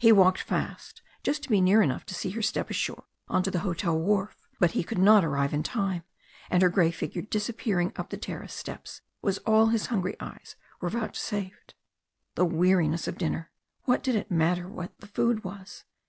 He 0.00 0.10
walked 0.10 0.40
fast, 0.42 1.00
just 1.22 1.44
to 1.44 1.48
be 1.48 1.60
near 1.60 1.80
enough 1.80 2.04
to 2.06 2.14
see 2.16 2.30
her 2.30 2.42
step 2.42 2.70
ashore 2.70 3.04
on 3.28 3.44
to 3.44 3.52
the 3.52 3.60
hotel 3.60 3.96
wharf, 3.96 4.36
but 4.58 4.72
he 4.72 4.82
could 4.82 4.98
not 4.98 5.24
arrive 5.24 5.54
in 5.54 5.62
time, 5.62 6.02
and 6.50 6.60
her 6.60 6.68
grey 6.68 6.90
figure 6.90 7.22
disappearing 7.22 7.92
up 7.94 8.10
the 8.10 8.16
terrace 8.16 8.52
steps 8.52 9.00
was 9.22 9.38
all 9.46 9.66
his 9.66 9.86
hungry 9.86 10.16
eyes 10.18 10.56
were 10.80 10.90
vouchsafed. 10.90 11.76
The 12.34 12.44
weariness 12.44 13.06
of 13.06 13.16
dinner! 13.16 13.52
What 13.84 14.02
did 14.02 14.16
it 14.16 14.28
matter 14.28 14.68
what 14.68 14.98
the 14.98 15.06
food 15.06 15.44
was? 15.44 15.84